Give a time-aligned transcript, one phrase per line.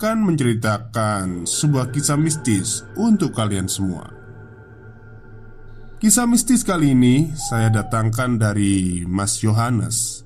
[0.00, 4.08] akan menceritakan sebuah kisah mistis untuk kalian semua.
[6.00, 10.24] Kisah mistis kali ini saya datangkan dari Mas Yohanes,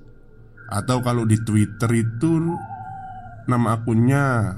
[0.70, 2.54] atau kalau di Twitter itu
[3.50, 4.54] nama akunnya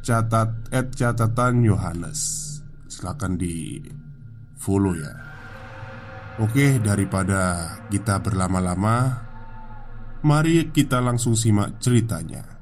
[0.00, 2.48] catat at catatan Yohanes.
[2.88, 3.76] Silahkan di
[4.56, 5.12] follow ya.
[6.40, 9.20] Oke, daripada kita berlama-lama,
[10.24, 12.59] mari kita langsung simak ceritanya.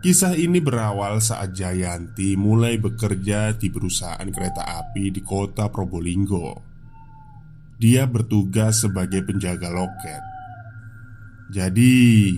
[0.00, 6.56] Kisah ini berawal saat Jayanti mulai bekerja di perusahaan kereta api di kota Probolinggo.
[7.76, 10.24] Dia bertugas sebagai penjaga loket.
[11.52, 12.32] Jadi,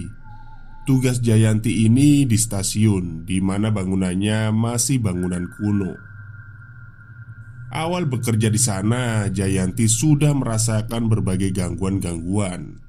[0.91, 5.95] tugas Jayanti ini di stasiun di mana bangunannya masih bangunan kuno.
[7.71, 12.83] Awal bekerja di sana, Jayanti sudah merasakan berbagai gangguan-gangguan.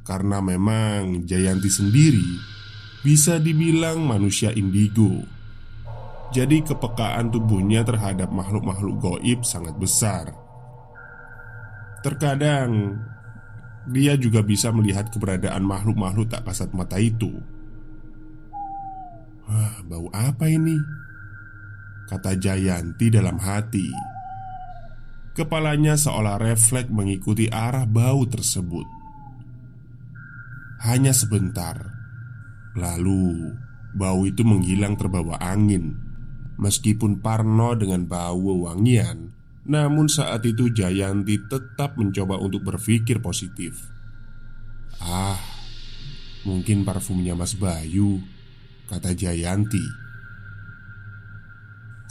[0.00, 2.52] Karena memang Jayanti sendiri
[3.02, 5.26] bisa dibilang manusia indigo.
[6.32, 10.32] Jadi, kepekaan tubuhnya terhadap makhluk-makhluk goib sangat besar.
[12.00, 12.98] Terkadang
[13.90, 17.30] dia juga bisa melihat keberadaan makhluk-makhluk tak kasat mata itu.
[19.44, 20.78] Wah, bau apa ini?
[22.08, 23.86] Kata Jayanti dalam hati.
[25.32, 28.84] Kepalanya seolah refleks mengikuti arah bau tersebut.
[30.82, 32.01] Hanya sebentar,
[32.76, 33.52] Lalu
[33.92, 35.96] bau itu menghilang terbawa angin.
[36.60, 43.78] Meskipun Parno dengan bau wangian Namun saat itu Jayanti tetap mencoba untuk berpikir positif.
[44.98, 45.38] Ah,
[46.42, 48.22] mungkin parfumnya Mas Bayu
[48.92, 49.80] Kata Jayanti.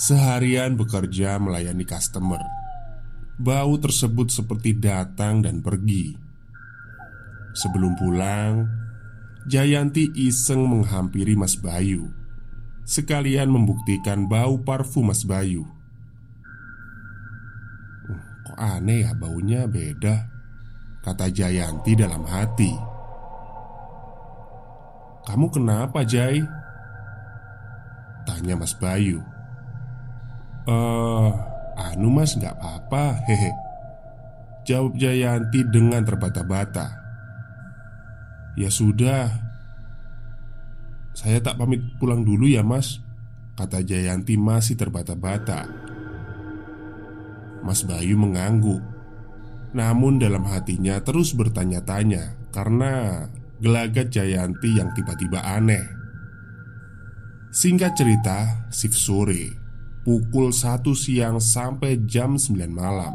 [0.01, 2.41] Seharian bekerja melayani customer.
[3.38, 6.17] Bau tersebut seperti datang dan pergi.
[7.53, 8.66] Sebelum pulang,
[9.50, 12.13] Jayanti iseng menghampiri Mas Bayu.
[12.85, 15.66] Sekalian membuktikan bau parfum Mas Bayu.
[18.06, 20.31] Uh, Kok aneh ya baunya beda
[21.02, 22.69] Kata Jayanti dalam hati.
[25.25, 26.46] Kamu kenapa Jay?
[28.22, 29.18] Tanya Mas Bayu.
[30.69, 31.29] Eh,
[31.73, 33.50] anu mas nggak apa-apa Hehe.
[34.62, 37.00] Jawab Jayanti dengan terbata-bata
[38.59, 39.31] Ya sudah.
[41.12, 43.00] Saya tak pamit pulang dulu ya mas.
[43.56, 45.67] Kata Jayanti masih terbata-bata.
[47.61, 48.81] Mas Bayu mengangguk.
[49.72, 53.23] Namun dalam hatinya terus bertanya-tanya Karena
[53.64, 55.85] gelagat Jayanti yang tiba-tiba aneh.
[57.55, 59.55] Singkat cerita, shift sore
[60.02, 63.14] Pukul 1 siang sampai jam 9 malam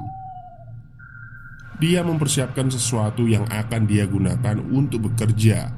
[1.76, 5.68] dia mempersiapkan sesuatu yang akan dia gunakan untuk bekerja.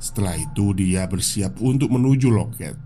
[0.00, 2.78] Setelah itu, dia bersiap untuk menuju loket.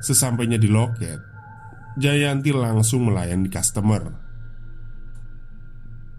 [0.00, 1.20] Sesampainya di loket,
[1.98, 4.06] Jayanti langsung melayani customer.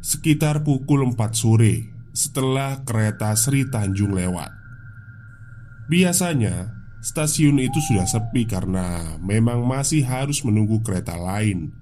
[0.03, 4.51] Sekitar pukul 4 sore, setelah kereta Sri Tanjung lewat,
[5.87, 11.78] biasanya stasiun itu sudah sepi karena memang masih harus menunggu kereta lain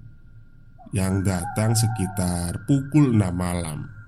[0.96, 3.98] yang datang sekitar pukul 6 malam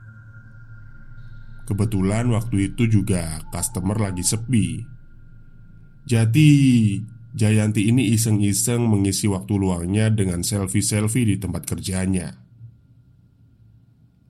[1.70, 4.82] Kebetulan waktu itu juga customer lagi sepi.
[6.02, 6.50] Jadi,
[7.30, 12.42] Jayanti ini iseng-iseng mengisi waktu luangnya dengan selfie-selfie di tempat kerjanya.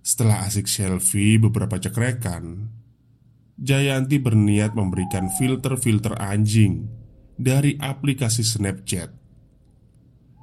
[0.05, 2.69] Setelah asik selfie beberapa cekrekan,
[3.57, 6.93] Jayanti berniat memberikan filter-filter anjing
[7.41, 9.17] dari aplikasi Snapchat,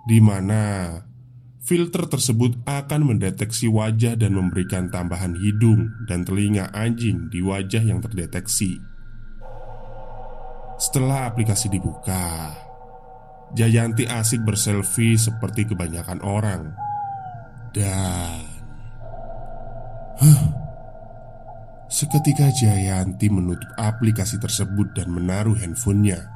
[0.10, 0.98] di mana
[1.68, 8.00] filter tersebut akan mendeteksi wajah dan memberikan tambahan hidung dan telinga anjing di wajah yang
[8.00, 8.80] terdeteksi.
[10.80, 12.56] Setelah aplikasi dibuka,
[13.52, 16.72] Jayanti asik berselfie seperti kebanyakan orang,
[17.76, 18.48] dan
[20.24, 20.44] huh,
[21.92, 26.32] seketika Jayanti menutup aplikasi tersebut dan menaruh handphonenya.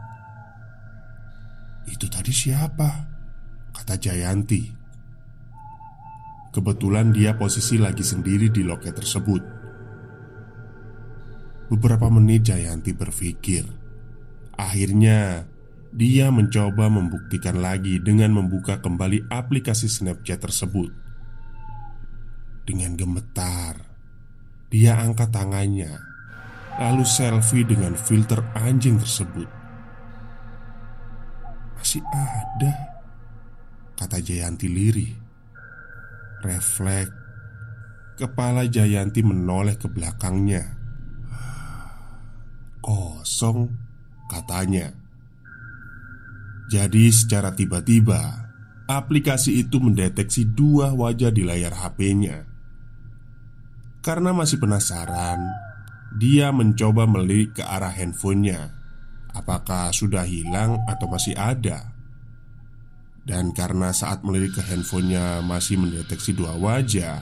[1.87, 3.07] Itu tadi siapa?
[3.71, 4.80] Kata Jayanti.
[6.51, 9.43] Kebetulan dia posisi lagi sendiri di loket tersebut.
[11.71, 13.81] Beberapa menit Jayanti berpikir
[14.61, 15.49] Akhirnya,
[15.89, 20.93] dia mencoba membuktikan lagi dengan membuka kembali aplikasi Snapchat tersebut.
[22.61, 23.81] Dengan gemetar,
[24.69, 25.97] dia angkat tangannya,
[26.77, 29.49] lalu selfie dengan filter anjing tersebut.
[31.81, 33.01] Masih ada,
[33.97, 35.20] kata Jayanti lirih.
[36.41, 37.13] Refleks,
[38.17, 40.77] kepala Jayanti menoleh ke belakangnya.
[42.81, 43.69] Kosong
[44.25, 44.89] katanya.
[46.73, 48.49] Jadi, secara tiba-tiba
[48.89, 52.47] aplikasi itu mendeteksi dua wajah di layar HP-nya.
[54.01, 55.45] Karena masih penasaran,
[56.17, 58.73] dia mencoba melirik ke arah handphonenya.
[59.31, 61.90] Apakah sudah hilang atau masih ada?
[63.21, 67.21] Dan karena saat melirik ke handphonenya masih mendeteksi dua wajah,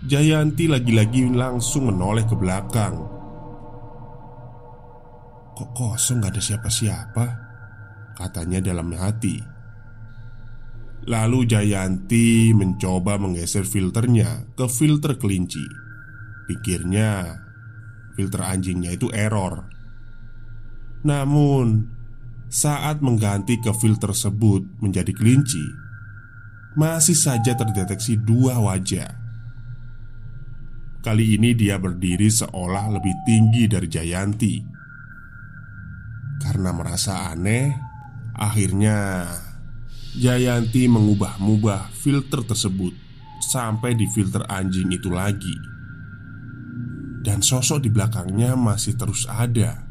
[0.00, 3.04] Jayanti lagi-lagi langsung menoleh ke belakang.
[5.60, 6.24] Kok kosong?
[6.24, 7.26] Gak ada siapa-siapa?
[8.16, 9.36] Katanya dalam hati.
[11.04, 15.64] Lalu Jayanti mencoba menggeser filternya ke filter kelinci.
[16.48, 17.36] Pikirnya
[18.16, 19.68] filter anjingnya itu error.
[21.04, 21.99] Namun
[22.50, 25.62] saat mengganti ke filter tersebut menjadi kelinci
[26.74, 29.14] Masih saja terdeteksi dua wajah
[31.00, 34.80] Kali ini dia berdiri seolah lebih tinggi dari Jayanti
[36.40, 37.76] karena merasa aneh,
[38.32, 39.28] akhirnya
[40.16, 42.96] Jayanti mengubah-ubah filter tersebut
[43.44, 45.54] sampai di filter anjing itu lagi.
[47.20, 49.89] Dan sosok di belakangnya masih terus ada.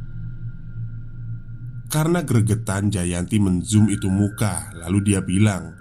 [1.89, 5.73] Karena gregetan Jayanti menzoom itu muka Lalu dia bilang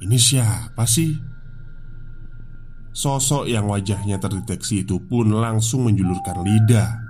[0.00, 1.12] Ini siapa sih?
[2.92, 7.02] Sosok yang wajahnya terdeteksi itu pun langsung menjulurkan lidah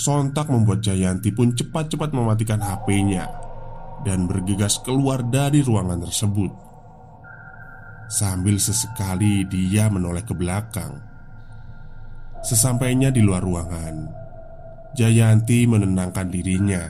[0.00, 3.26] Sontak membuat Jayanti pun cepat-cepat mematikan HP-nya
[4.00, 6.52] dan bergegas keluar dari ruangan tersebut.
[8.10, 10.98] Sambil sesekali dia menoleh ke belakang.
[12.40, 14.19] Sesampainya di luar ruangan,
[14.96, 16.82] Jayanti menenangkan dirinya.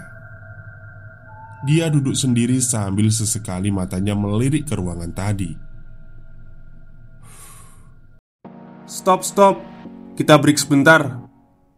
[1.69, 5.53] Dia duduk sendiri sambil sesekali matanya melirik ke ruangan tadi.
[8.89, 9.61] Stop, stop,
[10.17, 11.21] kita break sebentar.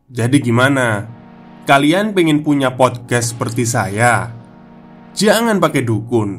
[0.06, 1.04] Jadi, gimana?
[1.66, 4.30] Kalian pengen punya podcast seperti saya?
[5.12, 6.30] Jangan pakai dukun,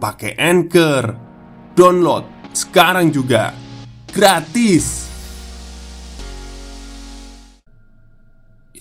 [0.00, 1.12] pakai anchor,
[1.74, 3.50] download sekarang juga
[4.14, 5.13] gratis.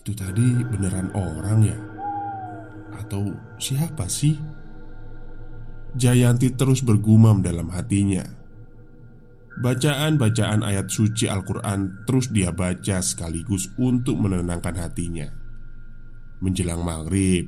[0.03, 1.79] Itu tadi beneran orang ya?
[2.99, 4.35] Atau siapa sih?
[5.95, 8.27] Jayanti terus bergumam dalam hatinya.
[9.63, 15.31] Bacaan-bacaan ayat suci Al-Quran terus dia baca sekaligus untuk menenangkan hatinya.
[16.43, 17.47] Menjelang maghrib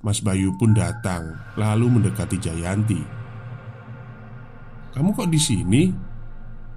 [0.00, 2.96] Mas Bayu pun datang Lalu mendekati Jayanti
[4.96, 5.92] Kamu kok di sini?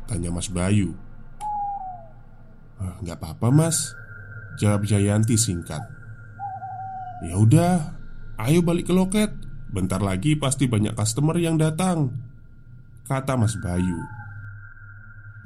[0.03, 0.91] Tanya Mas Bayu
[2.83, 3.95] ah, Gak apa-apa mas
[4.60, 5.93] Jawab Jayanti singkat
[7.24, 7.95] Ya udah,
[8.36, 9.31] ayo balik ke loket.
[9.72, 12.12] Bentar lagi pasti banyak customer yang datang.
[13.07, 13.95] Kata Mas Bayu.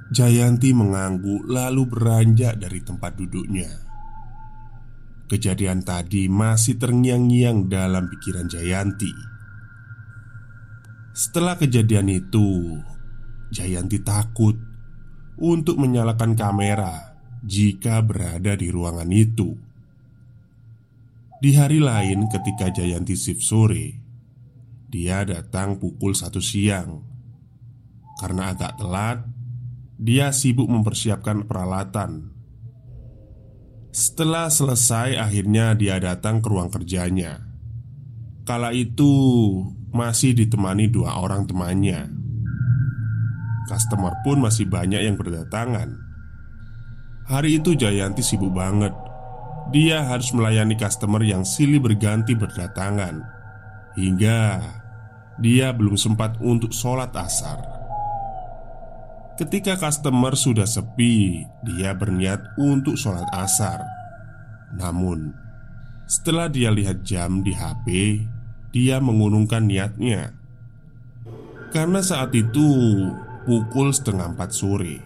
[0.10, 3.70] Jayanti mengangguk lalu beranjak dari tempat duduknya.
[5.30, 9.14] Kejadian tadi masih terngiang-ngiang dalam pikiran Jayanti.
[11.14, 12.82] Setelah kejadian itu,
[13.54, 14.58] Jayanti takut
[15.38, 19.54] untuk menyalakan kamera jika berada di ruangan itu.
[21.38, 23.94] Di hari lain, ketika Jayanti shift sore,
[24.90, 27.06] dia datang pukul satu siang.
[28.18, 29.22] Karena agak telat,
[30.02, 32.34] dia sibuk mempersiapkan peralatan.
[33.94, 37.42] Setelah selesai, akhirnya dia datang ke ruang kerjanya.
[38.46, 39.12] Kala itu
[39.94, 42.10] masih ditemani dua orang temannya.
[43.68, 46.07] Customer pun masih banyak yang berdatangan.
[47.28, 48.96] Hari itu Jayanti sibuk banget.
[49.76, 53.20] Dia harus melayani customer yang silih berganti berdatangan
[54.00, 54.64] hingga
[55.36, 57.60] dia belum sempat untuk sholat asar.
[59.36, 63.84] Ketika customer sudah sepi, dia berniat untuk sholat asar.
[64.80, 65.36] Namun,
[66.08, 68.24] setelah dia lihat jam di HP,
[68.72, 70.32] dia mengurungkan niatnya
[71.76, 72.72] karena saat itu
[73.44, 75.04] pukul setengah empat sore.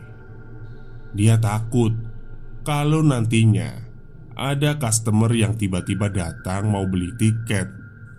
[1.18, 2.11] Dia takut
[2.62, 3.91] kalau nantinya
[4.38, 7.70] ada customer yang tiba-tiba datang mau beli tiket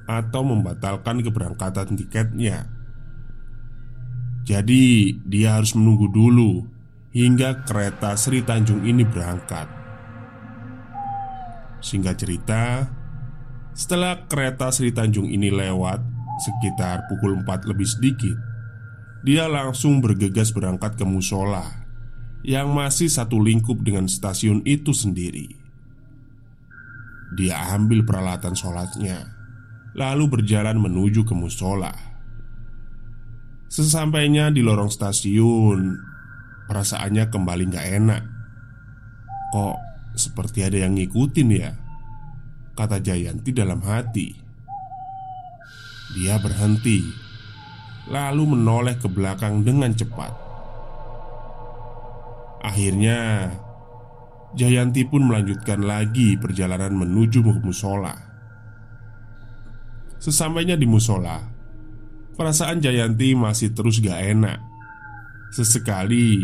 [0.06, 2.66] atau membatalkan keberangkatan tiketnya.
[4.42, 6.66] Jadi, dia harus menunggu dulu
[7.14, 9.70] hingga kereta Sri Tanjung ini berangkat.
[11.82, 12.90] Singkat cerita,
[13.74, 16.02] setelah kereta Sri Tanjung ini lewat
[16.42, 18.34] sekitar pukul 4 lebih sedikit,
[19.22, 21.81] dia langsung bergegas berangkat ke musola
[22.42, 25.50] yang masih satu lingkup dengan stasiun itu sendiri.
[27.38, 29.24] Dia ambil peralatan sholatnya,
[29.96, 31.94] lalu berjalan menuju ke musola.
[33.72, 35.96] Sesampainya di lorong stasiun,
[36.68, 38.22] perasaannya kembali gak enak.
[39.54, 39.76] Kok
[40.12, 41.72] seperti ada yang ngikutin ya?
[42.76, 44.28] Kata Jayanti dalam hati.
[46.12, 47.00] Dia berhenti
[48.12, 50.51] lalu menoleh ke belakang dengan cepat.
[52.62, 53.50] Akhirnya,
[54.54, 58.14] Jayanti pun melanjutkan lagi perjalanan menuju musola.
[60.22, 61.42] Sesampainya di musola,
[62.38, 64.62] perasaan Jayanti masih terus gak enak.
[65.50, 66.38] Sesekali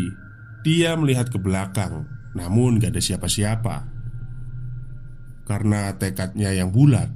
[0.67, 2.03] dia melihat ke belakang,
[2.35, 3.87] namun gak ada siapa-siapa.
[5.47, 7.07] Karena tekadnya yang bulat,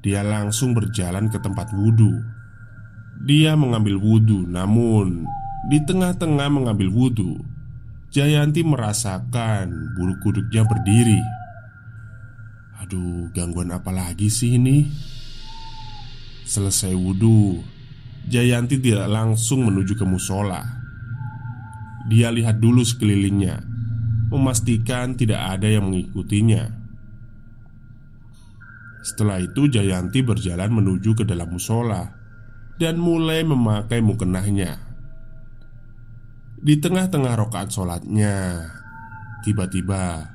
[0.00, 2.40] dia langsung berjalan ke tempat wudhu
[3.22, 5.22] dia mengambil wudhu, namun
[5.70, 7.38] di tengah-tengah mengambil wudhu,
[8.12, 11.16] Jayanti merasakan bulu kuduknya berdiri.
[12.84, 14.84] Aduh, gangguan apa lagi sih ini?
[16.44, 17.64] Selesai wudhu,
[18.28, 20.60] Jayanti tidak langsung menuju ke musola.
[22.12, 23.64] Dia lihat dulu sekelilingnya,
[24.28, 26.68] memastikan tidak ada yang mengikutinya.
[29.08, 32.12] Setelah itu, Jayanti berjalan menuju ke dalam musola
[32.76, 34.91] dan mulai memakai mukenahnya.
[36.62, 38.62] Di tengah-tengah rokaat sholatnya,
[39.42, 40.30] tiba-tiba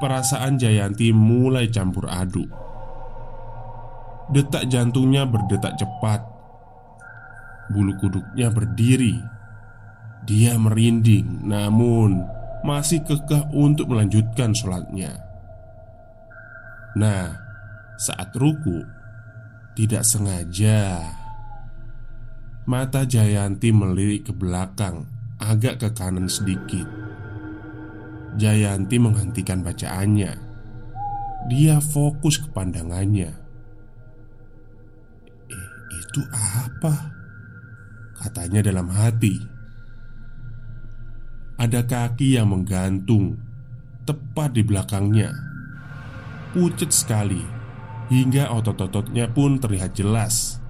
[0.00, 2.48] perasaan Jayanti mulai campur aduk.
[4.32, 6.24] Detak jantungnya berdetak cepat,
[7.68, 9.20] bulu kuduknya berdiri.
[10.24, 12.24] Dia merinding, namun
[12.64, 15.20] masih kekeh untuk melanjutkan sholatnya.
[16.96, 17.28] Nah,
[18.00, 18.88] saat ruku,
[19.76, 20.96] tidak sengaja
[22.62, 26.86] Mata Jayanti melirik ke belakang Agak ke kanan sedikit.
[28.38, 30.38] Jayanti menghentikan bacaannya.
[31.50, 33.34] Dia fokus ke pandangannya.
[35.50, 35.68] Eh,
[35.98, 37.10] itu apa?
[38.22, 39.34] Katanya dalam hati.
[41.58, 43.34] Ada kaki yang menggantung
[44.02, 45.30] Tepat di belakangnya.
[46.54, 47.42] Pucet sekali
[48.10, 50.61] Hingga otot-ototnya pun terlihat jelas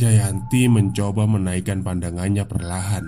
[0.00, 3.04] Jayanti mencoba menaikkan pandangannya perlahan.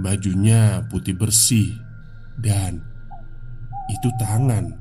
[0.00, 1.76] Bajunya putih bersih
[2.40, 2.80] dan
[3.92, 4.72] itu tangan.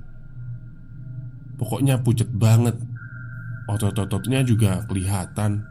[1.60, 2.80] Pokoknya pucat banget.
[3.68, 5.68] Otot-ototnya juga kelihatan.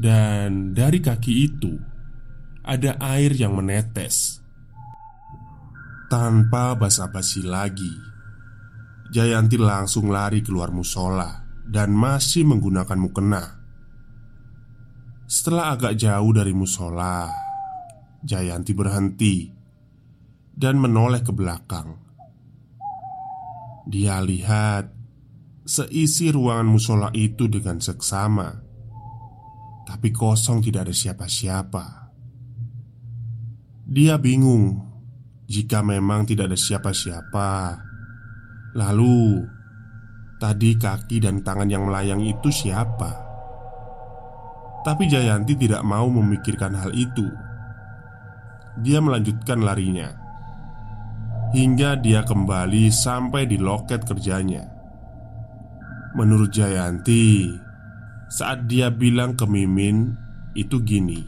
[0.00, 1.76] Dan dari kaki itu
[2.64, 4.40] ada air yang menetes.
[6.08, 7.92] Tanpa basa-basi lagi,
[9.12, 13.44] Jayanti langsung lari keluar musola dan masih menggunakan mukena.
[15.26, 17.26] Setelah agak jauh dari musola,
[18.22, 19.50] Jayanti berhenti
[20.54, 21.98] dan menoleh ke belakang.
[23.86, 24.90] Dia lihat
[25.66, 28.66] seisi ruangan musola itu dengan seksama,
[29.86, 32.10] tapi kosong, tidak ada siapa-siapa.
[33.86, 34.82] Dia bingung
[35.46, 37.50] jika memang tidak ada siapa-siapa.
[38.74, 39.46] Lalu,
[40.36, 43.08] Tadi kaki dan tangan yang melayang itu siapa?
[44.84, 47.24] Tapi Jayanti tidak mau memikirkan hal itu.
[48.84, 50.12] Dia melanjutkan larinya
[51.56, 54.68] hingga dia kembali sampai di loket kerjanya.
[56.12, 57.56] Menurut Jayanti,
[58.28, 60.12] saat dia bilang ke Mimin,
[60.52, 61.24] itu gini: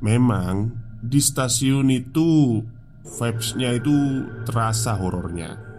[0.00, 0.72] Memang
[1.04, 2.64] di stasiun itu
[3.04, 5.69] vibes-nya itu terasa horornya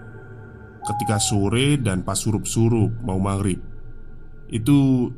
[0.81, 3.61] Ketika sore dan pas surup-surup mau maghrib.
[4.49, 5.09] Itu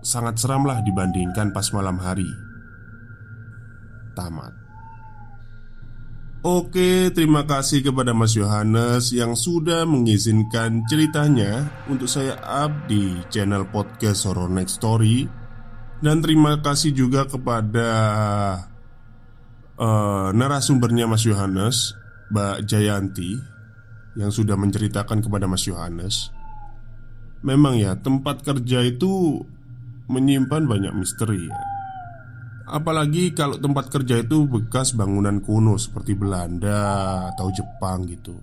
[0.00, 2.28] sangat seram lah dibandingkan pas malam hari.
[4.16, 4.60] Tamat.
[6.40, 13.68] Oke, terima kasih kepada Mas Yohanes yang sudah mengizinkan ceritanya untuk saya up di channel
[13.68, 15.28] podcast Horror Next Story.
[16.00, 17.90] Dan terima kasih juga kepada
[19.76, 21.92] uh, narasumbernya Mas Yohanes,
[22.32, 23.36] Mbak Jayanti,
[24.18, 26.34] yang sudah menceritakan kepada Mas Yohanes.
[27.40, 29.42] Memang ya, tempat kerja itu
[30.10, 31.60] menyimpan banyak misteri ya.
[32.70, 38.38] Apalagi kalau tempat kerja itu bekas bangunan kuno seperti Belanda atau Jepang gitu.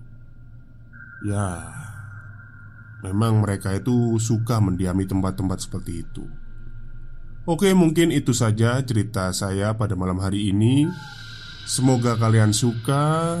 [1.24, 1.64] Ya,
[3.02, 6.24] memang mereka itu suka mendiami tempat-tempat seperti itu.
[7.48, 10.84] Oke, mungkin itu saja cerita saya pada malam hari ini.
[11.64, 13.40] Semoga kalian suka.